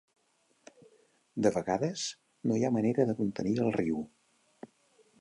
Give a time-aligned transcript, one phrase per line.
[1.47, 2.07] De vegades,
[2.49, 4.05] no hi ha manera de contenir el riu.